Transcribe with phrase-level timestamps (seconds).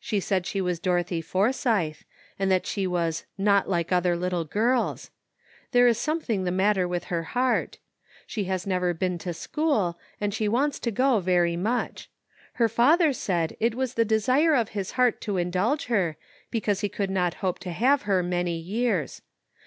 [0.00, 1.98] She said she was Dorothy Forsythe,
[2.38, 5.10] and that she was" not like other little girls;"
[5.72, 7.76] there is something the matter with her heart.
[8.26, 12.08] She has never been to school, and she wants to go very much.
[12.54, 16.16] Her father said it was the desire of his heart to indulge her,
[16.50, 19.20] because he could not hope to have her many years.